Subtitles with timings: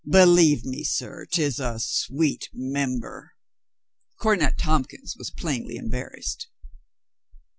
[0.09, 3.35] Believe me, sir, 'tis a sweet member."
[4.19, 6.47] Cornet Tompkins was plainly embarrassed.